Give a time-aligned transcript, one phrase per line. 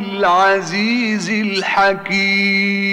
[0.00, 2.84] العزيز الحكيم.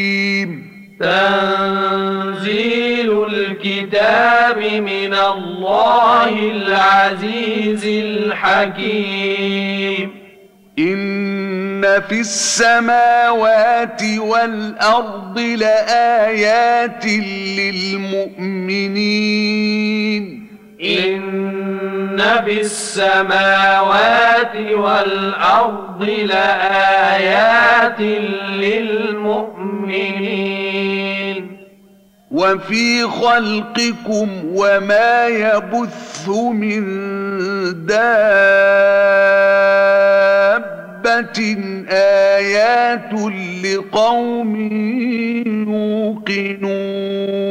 [0.99, 9.41] تنزيل الكتاب من الله العزيز الحكيم.
[10.79, 17.05] إن في السماوات والأرض لآيات
[17.57, 20.40] للمؤمنين.
[20.83, 27.99] إن في السماوات والأرض لآيات
[28.49, 29.71] للمؤمنين.
[32.31, 36.83] وفي خلقكم وما يبث من
[37.85, 38.01] دابة
[41.91, 43.13] آيات
[43.63, 44.55] لقوم
[45.47, 47.50] يوقنون.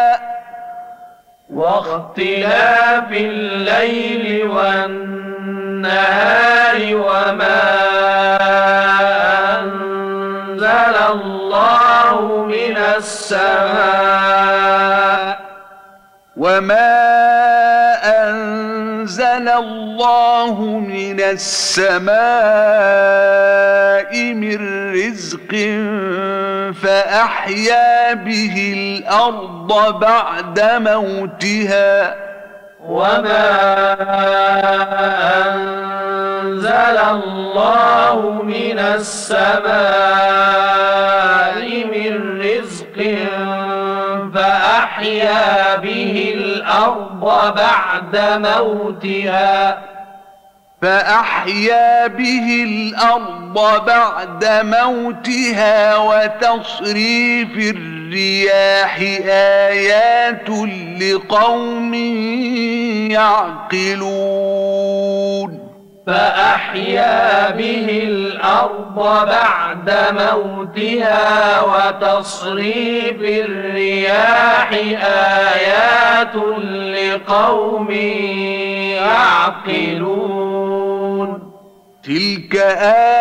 [1.51, 5.95] واختلاف الليل والنهار
[6.95, 7.61] وما
[9.59, 14.21] أنزل الله من السماء
[16.37, 17.30] وما
[19.57, 22.11] الله من السماء
[24.33, 25.51] من رزق
[26.83, 32.15] فأحيا به الأرض بعد موتها
[32.85, 33.51] وما
[36.41, 40.21] أنزل الله من السماء
[41.93, 42.97] من رزق
[44.41, 48.15] فأحيا به الأرض بعد
[48.47, 49.77] موتها.
[50.81, 58.99] فأحيا به الأرض بعد موتها وتصريف الرياح
[59.69, 60.49] آيات
[61.01, 61.93] لقوم
[63.11, 64.80] يعقلون.
[66.07, 74.71] فأحيا به الأرض بعد موتها وتصريف الرياح
[75.51, 76.35] آيات
[76.95, 77.91] لقوم
[79.71, 80.31] يعقلون.
[82.03, 82.55] تلك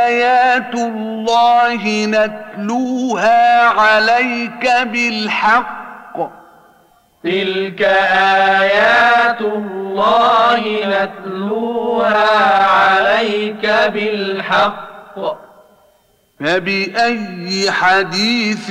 [0.04, 5.79] آيات الله نتلوها عليك بالحق
[7.24, 7.82] تلك
[8.62, 15.50] آيات الله نتلوها عليك بالحق
[16.40, 18.70] فبأي حديث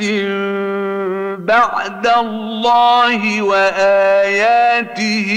[1.40, 5.28] بعد الله وآياته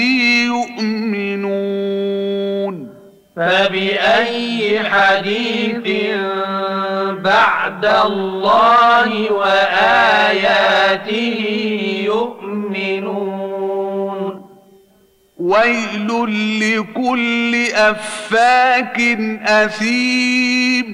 [0.46, 1.92] يؤمنون؟
[3.36, 6.16] فبأي حديث
[7.24, 11.10] بعد الله وآياته
[12.04, 12.41] يؤمنون؟
[15.38, 16.08] ويل
[16.60, 19.00] لكل أفاك
[19.46, 20.86] أثيم.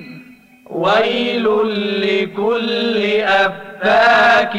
[0.70, 1.44] ويل
[2.00, 4.56] لكل أفاك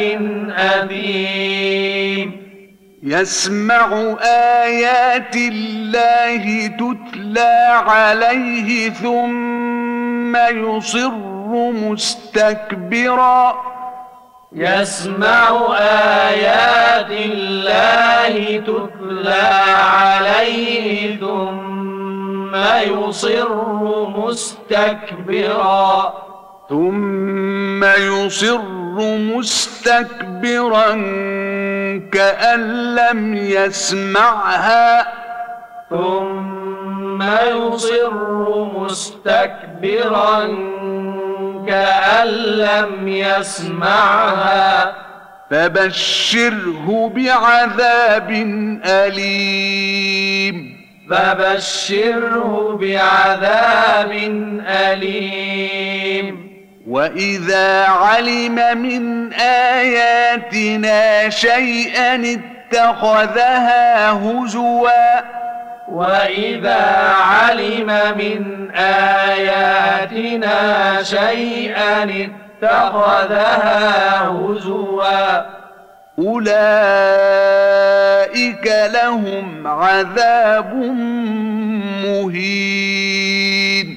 [0.56, 2.32] أثيم.
[3.04, 4.16] يسمع
[4.64, 11.12] آيات الله تتلى عليه ثم يصر
[11.72, 13.56] مستكبرا.
[14.54, 23.50] يسمع آيات الله تتلى عليه ثم يصر
[24.10, 26.14] مستكبرا.
[26.70, 28.98] ثم يصر
[29.38, 30.92] مستكبرا
[32.12, 35.08] كأن لم يسمعها.
[35.90, 40.48] ثم يصر مستكبرا
[41.70, 44.94] كأن لم يسمعها
[45.52, 48.32] فبشره بعذاب
[48.86, 50.80] أليم.
[51.10, 54.12] فبشره بعذاب
[54.68, 56.50] أليم.
[56.88, 62.40] وإذا علم من آياتنا شيئا
[62.74, 64.90] اتخذها هزوا
[65.92, 67.88] وإذا علم
[68.18, 70.54] من آياتنا
[71.04, 72.04] شيئا
[72.64, 75.60] اتخذها هزوا
[76.20, 76.60] اولئك
[78.94, 80.74] لهم عذاب
[82.06, 83.88] مهين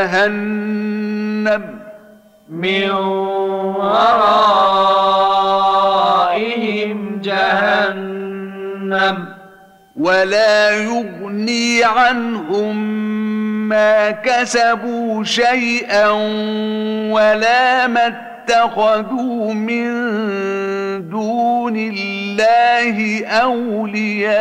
[0.00, 1.62] جهنم
[2.48, 2.90] من
[3.80, 4.40] ورائهم
[7.24, 9.16] جهنم
[9.96, 12.76] ولا يغني عنهم
[13.68, 16.08] ما كسبوا شيئا
[17.12, 19.90] ولا ما اتخذوا من
[21.10, 24.40] دون الله أولياء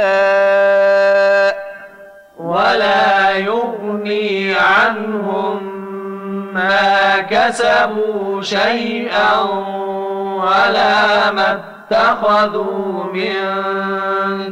[2.40, 5.80] ولا يغني عنهم
[6.54, 9.42] ما كسبوا شيئا
[10.36, 13.34] ولا ما اتخذوا من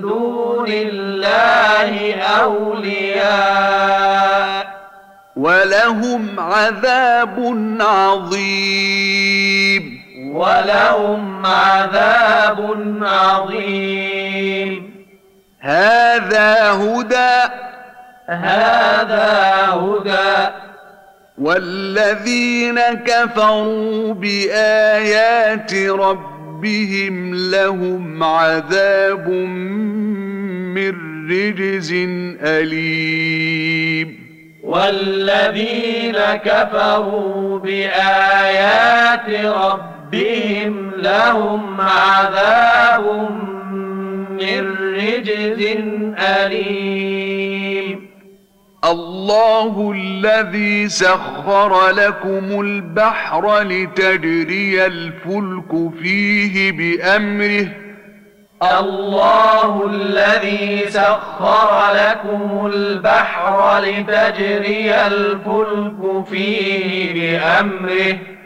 [0.01, 3.87] دون الله أولياء.
[5.35, 9.83] ولهم عذاب عظيم.
[10.33, 15.05] ولهم عذاب عظيم.
[15.59, 17.67] هذا هدى
[18.29, 20.53] هذا هدى.
[21.37, 30.93] والذين كفروا بآيات ربهم لهم عذاب من
[31.31, 31.93] رجز
[32.41, 34.27] أليم.
[34.63, 43.29] والذين كفروا بآيات ربهم لهم عذاب
[44.29, 45.77] من رجز
[46.19, 47.76] أليم.
[48.91, 57.67] الله الذي سخر لكم البحر لتجري الفلك فيه بأمره.
[58.63, 68.36] الله الذي سخر لكم البحر لتجري الفلك فيه بأمره.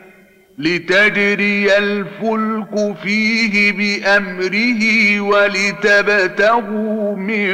[0.62, 4.82] لتجري الفلك فيه بأمره
[5.22, 7.52] ولتبتغوا من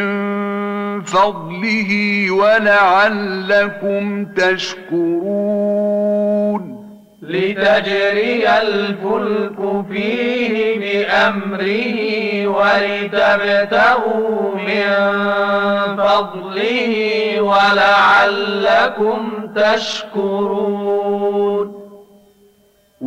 [1.01, 1.91] فضله
[2.31, 5.97] ولعلكم تشكرون.
[7.21, 14.85] لتجري الفلك فيه بأمره ولتبتغوا من
[15.97, 16.91] فضله
[17.41, 19.21] ولعلكم
[19.55, 21.56] تشكرون.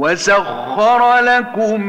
[0.00, 1.80] وسخر لكم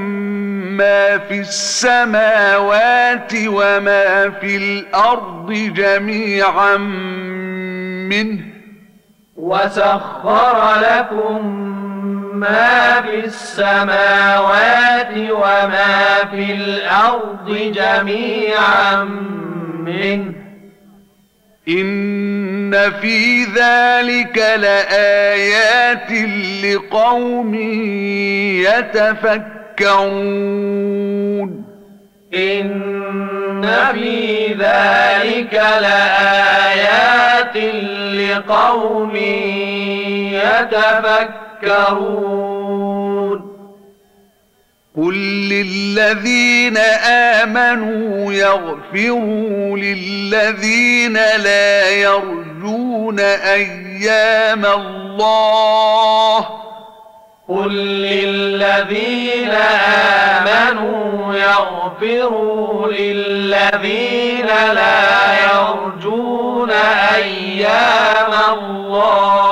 [0.78, 6.78] ما في السماوات وما في الأرض جميعا
[8.08, 8.40] منه.
[9.36, 11.46] وسخر لكم
[12.34, 19.04] ما في السماوات وما في الأرض جميعا
[19.84, 20.51] منه.
[21.68, 26.12] ان في ذلك لايات
[26.64, 27.54] لقوم
[30.32, 31.64] يتفكرون
[32.34, 37.58] إن في ذلك لآيات
[38.16, 39.16] لقوم
[41.62, 42.61] يتفكرون
[44.98, 45.14] قل
[45.50, 56.50] للذين امنوا يغفروا للذين لا يرجون أيام الله
[57.50, 59.52] قل للذين
[60.32, 66.72] آمنوا يغفروا للذين لا يرجون
[67.16, 69.51] أيام الله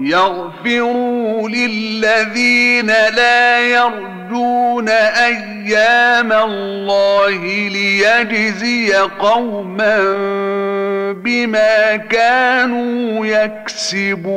[0.00, 9.98] يغفروا للذين لا يرجون أيام الله ليجزي قوما
[11.12, 14.36] بما كانوا يكسبون.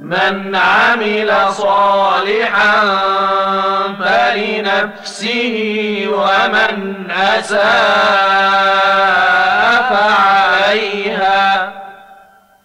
[0.00, 2.80] من عمل صالحا
[4.00, 5.56] فلنفسه
[6.08, 7.60] ومن أساء
[9.90, 11.72] فعليها.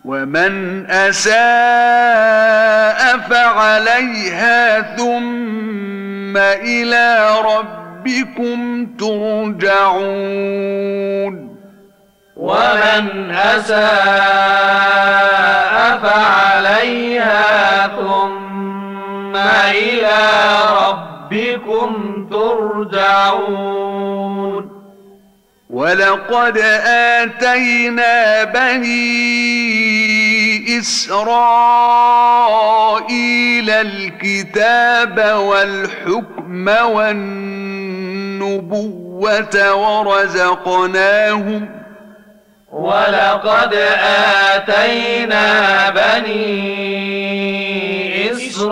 [0.06, 1.36] ومن أساء
[3.30, 10.16] فعليها ثم إلى ربكم ترجعون.
[12.36, 13.76] ومن أساء
[16.04, 20.20] فعليها ثم إلى
[20.82, 21.92] ربكم
[22.32, 23.96] ترجعون.
[25.70, 29.06] ولقد آتينا بني
[30.80, 31.20] إسرائيل
[33.70, 37.56] الكتاب والحكم والنبوة
[39.74, 41.75] ورزقناهم
[42.76, 43.74] ولقد
[44.54, 46.72] آتينا بني
[48.32, 48.66] إسرائيل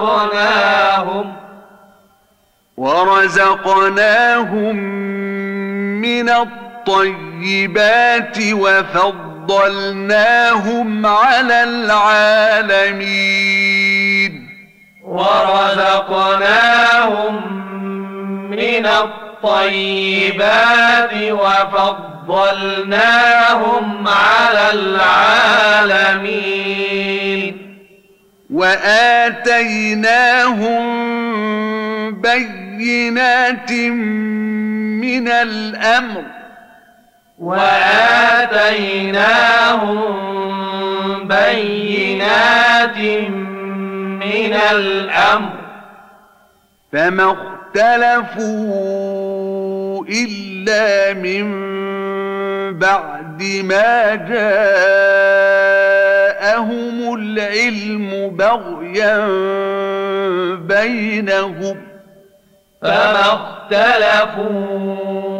[0.00, 1.26] ورزقناهم
[2.76, 4.76] ورزقناهم
[6.00, 8.38] من الطيبات
[9.50, 13.10] وفضلناهم على العالمين
[15.04, 16.50] ورزقناهم
[18.50, 19.90] من الطيبات
[21.30, 22.88] وفضلناهم
[24.08, 26.30] على العالمين
[28.50, 29.50] وآتيناهم
[32.20, 33.72] بينات
[35.02, 36.39] من الأمر
[37.40, 38.90] وآتيناهم
[41.28, 42.98] بينات
[44.20, 45.52] من الأمر.
[46.92, 47.36] فما
[47.76, 51.50] اختلفوا إلا من
[52.78, 54.40] بعد ما جاءهم
[57.14, 59.26] العلم بغيا
[60.56, 61.76] بينهم.
[62.82, 65.39] فما اختلفوا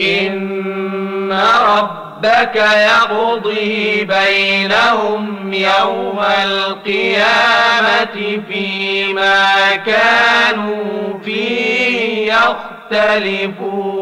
[0.00, 1.32] إن
[1.66, 12.32] ربك يقضي بينهم يوم القيامة فيما كانوا فيه
[12.92, 13.96] يختلفون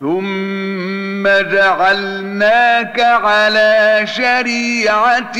[0.00, 5.38] ثم جعلناك على شريعة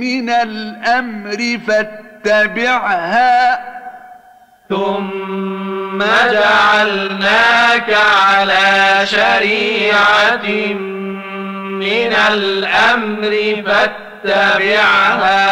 [0.00, 3.75] من الأمر فاتبعها
[4.68, 7.96] ثم جعلناك
[8.26, 10.46] على شريعة
[11.82, 13.32] من الأمر
[13.66, 15.46] فاتبعها.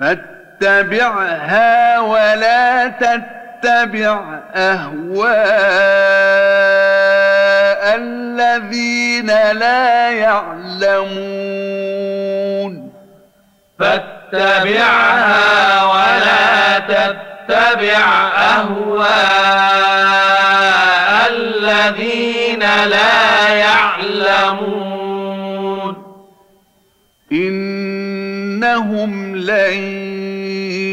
[0.00, 4.20] فاتبعها ولا تتبع
[4.54, 5.42] أهواء
[7.96, 11.12] الذين لا يعلمون.
[13.78, 15.71] فاتبعها
[17.48, 18.04] تتبع
[18.38, 19.02] أهواء
[21.30, 24.82] الذين لا يعلمون.
[27.32, 29.74] إنهم لن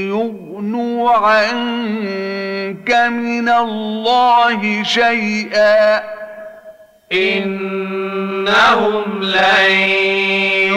[0.09, 6.03] يغنوا عنك من الله شيئا.
[7.13, 9.71] إنهم لن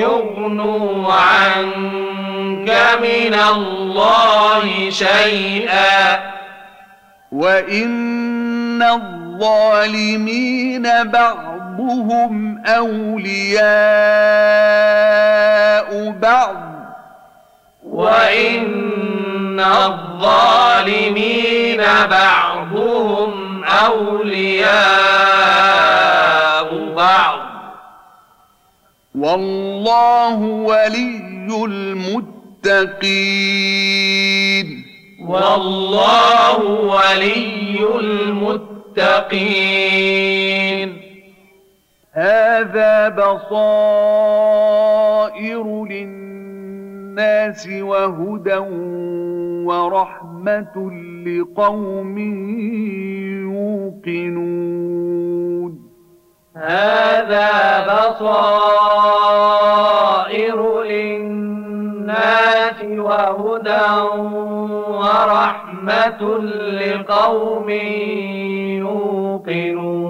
[0.00, 2.11] يغنوا عنك
[2.70, 6.32] من الله شيئا.
[7.32, 13.70] وإن الظالمين بعضهم أولياء
[16.10, 16.56] بعض.
[17.84, 24.72] وإن الظالمين بعضهم أولياء
[26.96, 27.38] بعض.
[29.14, 32.41] والله ولي المتقين.
[35.20, 39.52] والله ولي المتقين.
[42.12, 43.44] هذا بصائر
[45.84, 48.56] للناس وهدى
[49.66, 50.90] ورحمة
[51.26, 52.18] لقوم
[54.04, 55.72] يوقنون.
[56.56, 57.50] هذا
[57.86, 58.82] بصائر
[60.82, 61.61] للناس
[62.82, 63.90] وهدى
[64.88, 66.38] ورحمة
[66.80, 67.70] لقوم
[68.80, 70.02] يوقنون.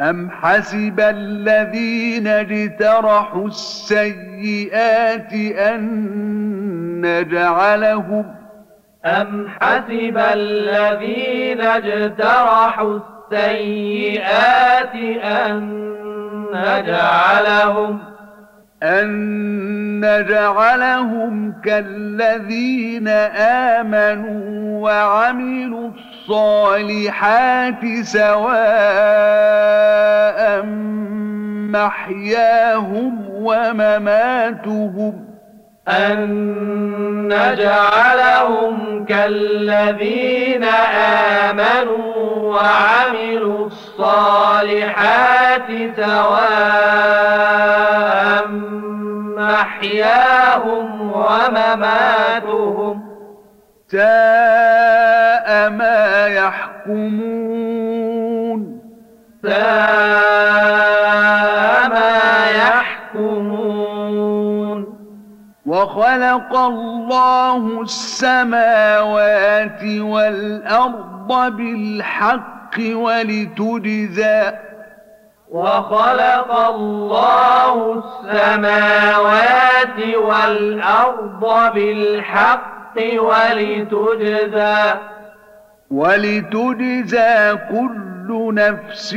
[0.00, 5.80] أم حسب الذين اجترحوا السيئات أن
[7.00, 8.34] نجعلهم
[9.04, 12.98] أم حسب الذين اجترحوا
[13.32, 15.82] السيئات أن
[16.52, 18.11] نجعلهم
[18.82, 23.08] أن نجعلهم كالذين
[23.78, 28.52] آمنوا وعملوا الصالحات سواء
[31.72, 35.31] محياهم ومماتهم
[35.88, 40.64] أن نجعلهم كالذين
[41.44, 42.12] آمنوا
[42.54, 47.52] وعملوا الصالحات سواء
[49.36, 53.02] محياهم ومماتهم
[53.88, 57.52] ساء ما يحكمون.
[59.42, 60.91] ساء
[65.82, 74.52] وخلق الله السماوات والأرض بالحق ولتجزى
[75.50, 84.94] وخلق الله السماوات والأرض بالحق ولتجزى
[85.90, 89.14] ولتجزى كل نفس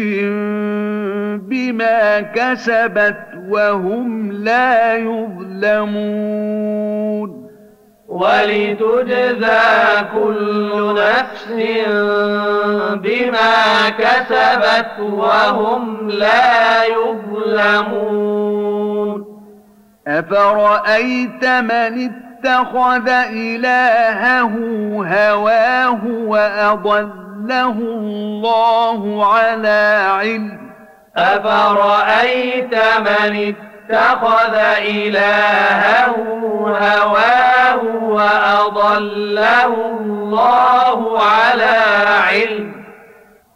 [1.37, 3.17] بما كسبت
[3.49, 6.65] وهم لا يظلمون.
[8.07, 9.61] ولتجزى
[10.15, 11.47] كل نفس
[12.93, 18.35] بما كسبت وهم لا يظلمون.
[20.07, 22.11] أفرأيت من
[22.45, 24.53] اتخذ إلهه
[25.05, 26.01] هواه
[27.45, 30.59] وأضله الله على علم.
[31.17, 33.55] أفرأيت من
[33.89, 36.15] اتخذ إلهه
[36.67, 41.77] هواه وأضله الله على
[42.31, 42.71] علم؟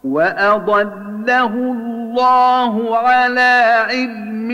[0.04, 4.50] وأضله الله على علم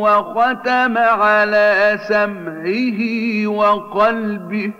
[0.00, 3.00] وختم على سمعه
[3.46, 4.72] وقلبه.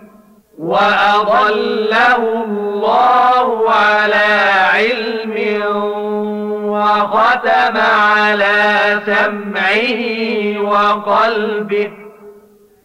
[0.61, 5.63] وأضله الله على علم
[6.65, 10.01] وختم على سمعه
[10.61, 11.91] وقلبه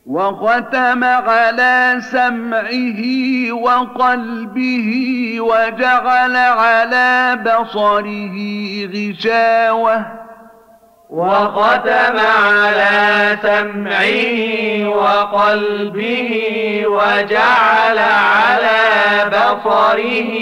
[0.07, 3.03] وختم على سمعه
[3.53, 4.91] وقلبه
[5.41, 8.37] وجعل على بصره
[8.87, 10.26] غشاوة
[11.11, 16.33] وختم على سمعه وقلبه
[16.87, 20.33] وجعل على بصره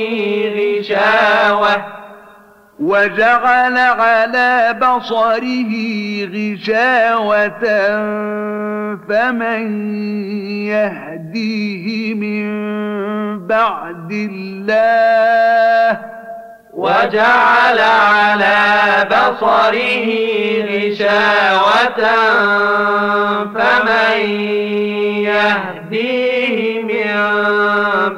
[0.56, 1.84] غشاوة.
[2.80, 5.72] وجعل على بصره
[6.34, 7.64] غشاوة.
[9.08, 9.64] فمن
[10.66, 12.44] يهديه من
[13.46, 16.13] بعد الله
[16.76, 20.08] وجعل على بصره
[20.64, 22.00] غشاوة
[23.54, 24.18] فمن
[25.22, 27.14] يهديه من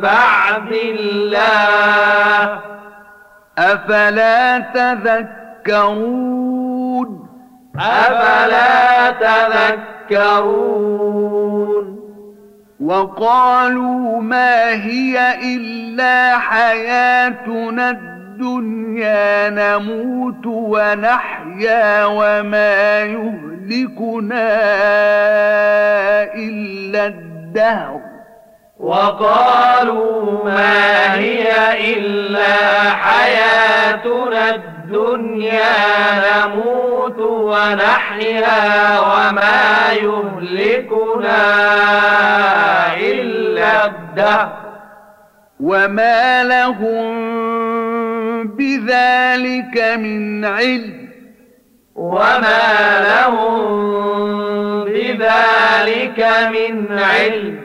[0.00, 2.60] بعد الله
[3.58, 4.58] أفلا
[5.64, 7.08] تذكرون؟
[7.78, 9.10] أفلا
[10.10, 11.16] تذكرون؟
[12.80, 18.15] وقالوا ما هي إلا حياتنا الدنيا
[19.50, 24.48] نموت ونحيا وما يهلكنا
[26.34, 28.00] إلا الدهر.
[28.80, 31.48] وقالوا ما هي
[31.94, 35.74] إلا حياتنا الدنيا
[36.26, 41.42] نموت ونحيا وما يهلكنا
[42.96, 44.66] إلا الدهر.
[45.60, 47.45] وما لهم
[48.56, 51.08] بذلك من علم.
[51.94, 57.58] وما لهم بذلك من علم.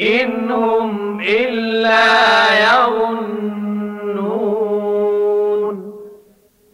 [0.00, 3.46] إن هم إلا يظنون.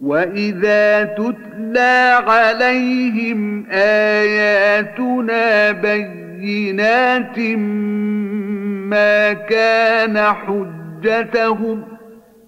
[0.00, 5.72] وإذا تتلى عليهم آياتنا
[6.42, 7.38] بينات
[8.90, 11.84] ما كان حجتهم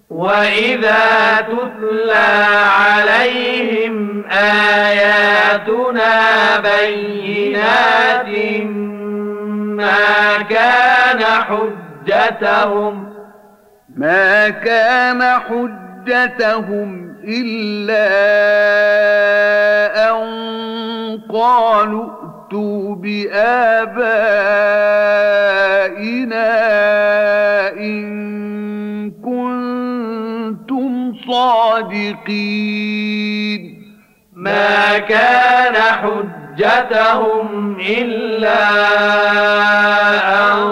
[0.09, 6.09] وإذا تتلى عليهم آياتنا
[6.59, 8.27] بينات
[9.79, 13.13] ما كان حجتهم
[13.95, 18.07] ما كان حجتهم إلا
[20.11, 20.25] أن
[21.33, 22.24] قالوا
[22.95, 24.05] بآبائنا
[27.77, 32.25] إن كنتم صادقين.
[34.35, 38.63] ما كان حجتهم إلا
[40.53, 40.67] أن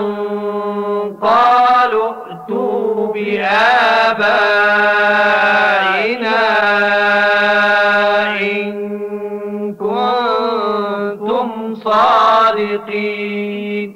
[1.22, 4.64] قالوا ائتوا بآبائنا
[12.78, 13.94] صادقين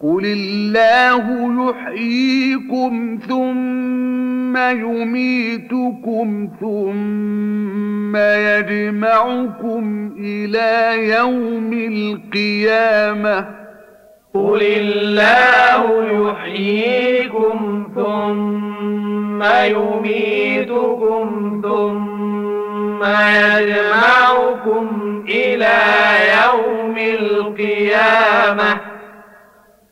[0.00, 1.24] قل الله
[1.68, 13.48] يحييكم ثم يميتكم ثم يجمعكم إلى يوم القيامة.
[14.34, 25.78] قل الله يحييكم ثم يميتكم ثم يجمعكم إلى
[26.44, 28.80] يوم القيامة.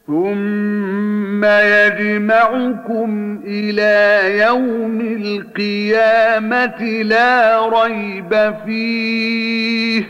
[0.07, 10.05] ثم يجمعكم إلى يوم القيامة لا ريب فيه.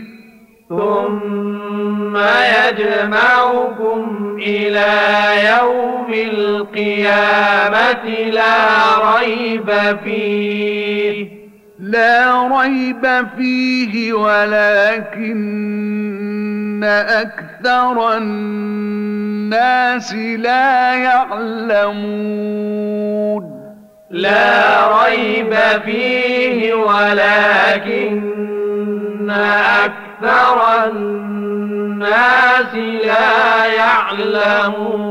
[0.69, 2.17] ثم
[2.67, 4.91] يجمعكم إلى
[5.49, 9.71] يوم القيامة لا ريب
[10.05, 11.44] فيه.
[11.85, 15.35] لا ريب فيه ولكن
[16.85, 22.25] أكثر الناس لا يعلمون.
[24.11, 28.21] لا ريب فيه ولكن
[29.85, 35.05] أكثر الناس لا يعلمون.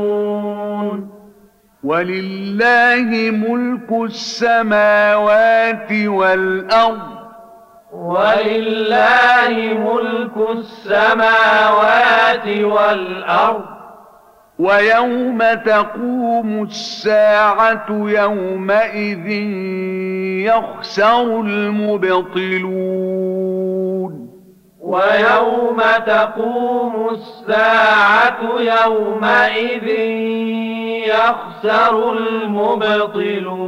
[1.84, 7.14] ولله ملك السماوات والأرض.
[7.92, 13.64] ولله ملك السماوات والأرض.
[14.58, 19.26] ويوم تقوم الساعة يومئذ
[20.46, 23.33] يخسر المبطلون.
[24.84, 29.88] ويوم تقوم الساعة يومئذ
[31.08, 33.64] يخسر المبطلون.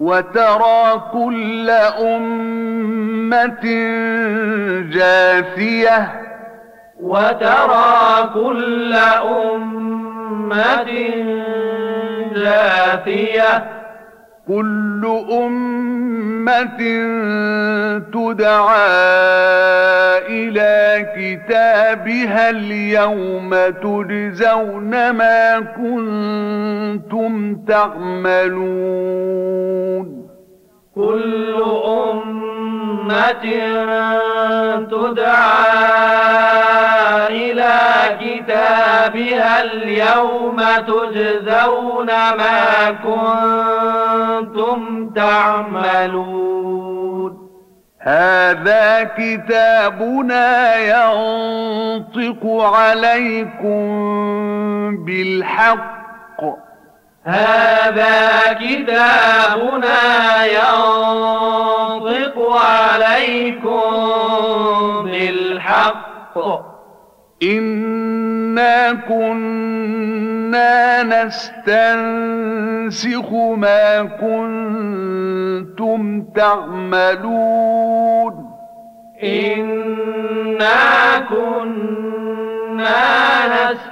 [0.00, 3.64] وترى كل أمة
[4.92, 6.20] جاثية.
[7.00, 8.94] وترى كل
[9.54, 10.90] أمة
[12.34, 13.79] جاثية.
[14.48, 16.78] كل أمة
[18.12, 19.10] تدعى
[20.28, 29.10] إلى كتابها اليوم تجزون ما كنتم تعملون.
[30.94, 31.54] كل
[31.86, 32.49] أمة
[34.90, 36.10] تدعى
[37.30, 37.78] إلى
[38.20, 42.90] كتابها اليوم تجزون ما
[44.50, 44.80] كنتم
[45.14, 46.50] تعملون.
[48.00, 53.84] هذا كتابنا ينطق عليكم
[55.04, 55.99] بالحق
[57.30, 60.00] هذا كتابنا
[60.46, 63.90] ينطق عليكم
[65.04, 66.36] بالحق.
[67.42, 72.48] إنا كنا نستنسخ
[73.56, 76.02] ما كنتم
[76.36, 77.70] تعملون.
[79.22, 83.00] إنا كنا
[83.46, 83.89] نستنسخ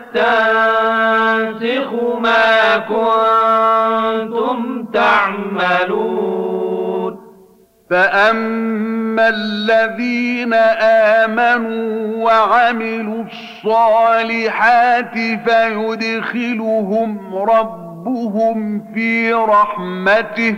[2.21, 4.59] ما كنتم
[4.93, 6.49] تعملون.
[7.91, 10.55] فأما الذين
[11.25, 20.57] آمنوا وعملوا الصالحات فيدخلهم ربهم في رحمته.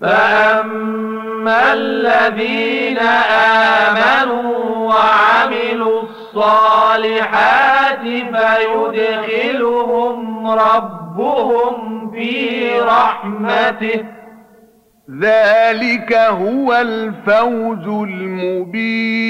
[0.00, 2.98] فأما الذين
[3.78, 6.21] آمنوا وعملوا الصالحات
[8.92, 14.04] فيدخلهم ربهم في رحمته.
[15.20, 19.22] ذلك هو الفوز المبين.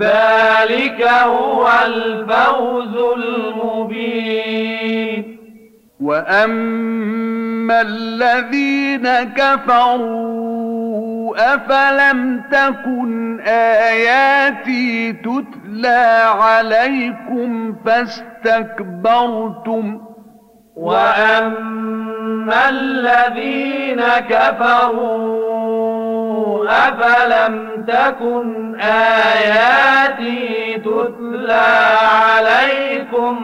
[0.00, 4.54] ذلك هو الفوز المبين.
[6.00, 10.63] وأما الذين كفروا
[11.36, 17.74] افلم تكن اياتي تتلى عليكم
[18.54, 20.00] فاستكبرتم
[20.76, 25.44] واما الذين كفروا
[26.68, 31.66] افلم تكن اياتي تتلى
[32.24, 33.36] عليكم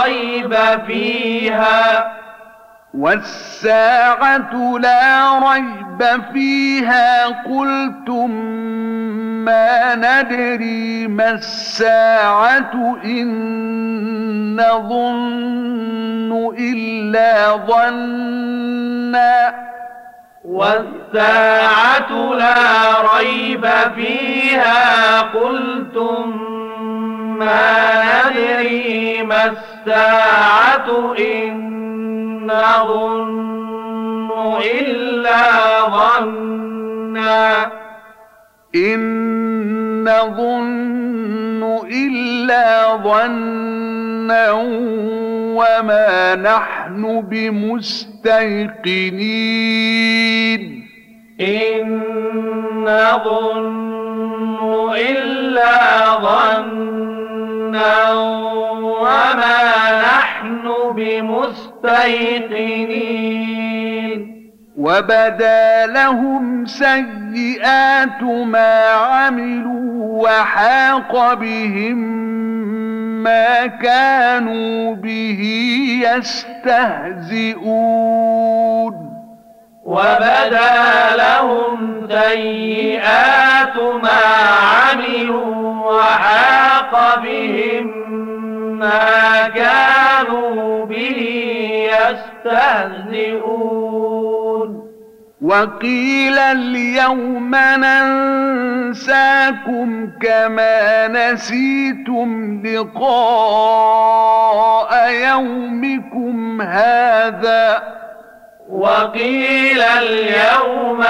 [0.04, 0.56] ريب
[0.88, 2.12] فيها.
[2.98, 8.32] والساعة لا ريب فيها قلتم
[9.46, 19.56] ما ندري ما الساعة إن نظن إلا ظنا.
[20.46, 22.64] والساعة لا
[23.18, 26.56] ريب فيها قلتم
[27.40, 31.66] ما ندري ما الساعة إن
[32.46, 34.32] نظن
[34.62, 35.42] إلا
[35.90, 37.72] ظنا.
[38.76, 39.00] إن
[40.04, 44.52] نظن إلا ظنا
[45.56, 48.10] وما نحن بمستيقنين.
[51.42, 52.02] إن
[52.84, 53.86] نظن
[54.96, 58.14] إلا ظنا
[58.74, 60.25] وما نحن
[60.96, 61.96] بمستيقنين.
[64.78, 71.98] وبدا لهم سيئات ما عملوا وحاق بهم
[73.24, 75.42] ما كانوا به
[76.06, 77.66] يستهزئون.
[79.86, 84.24] وبدا لهم سيئات ما
[84.82, 85.56] عملوا
[85.92, 88.05] وحاق بهم
[88.80, 91.20] ما كانوا به
[93.16, 94.86] يستهزئون.
[95.42, 97.56] وقيل اليوم
[98.76, 103.32] ننساكم كما نسيتم لقاء
[105.10, 107.84] يومكم هذا.
[108.70, 111.04] وقيل اليوم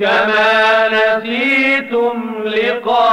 [0.00, 3.10] كما نسيتم لقاء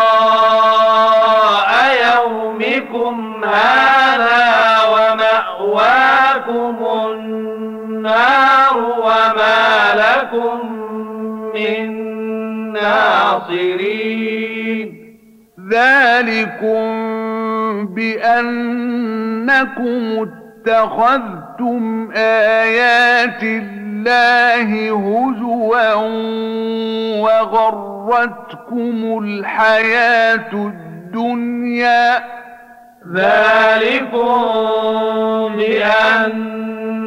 [2.15, 4.47] يومكم هذا
[4.93, 6.76] ومأواكم
[7.12, 10.58] النار وما لكم
[11.56, 11.88] من
[12.73, 14.88] ناصرين.
[15.71, 16.88] ذلكم
[17.95, 20.02] بأنكم
[20.67, 21.82] اتخذتم
[22.15, 25.93] آيات الله هزوا
[27.22, 32.24] وغرتكم الحياة الدنيا.
[33.13, 34.41] ذلكم
[35.58, 36.98] بأنكم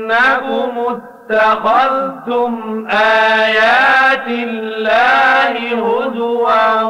[1.31, 2.53] اتخذتم
[2.91, 6.83] آيات الله هزوا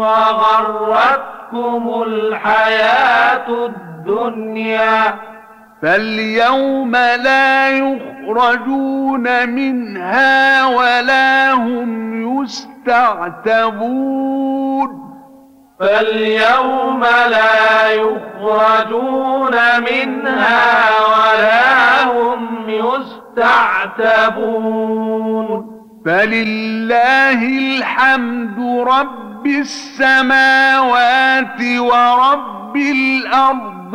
[0.00, 5.14] وغرتكم الحياة الدنيا.
[5.82, 12.42] فاليوم لا يخرجون منها ولا هم
[12.86, 13.86] يستعتبون.
[15.80, 19.56] فاليوم لا يخرجون
[19.90, 22.36] منها ولا هم
[24.06, 25.48] تعتبون
[26.06, 28.58] فلله الحمد
[28.88, 30.80] رب السماوات
[31.78, 33.94] ورب الأرض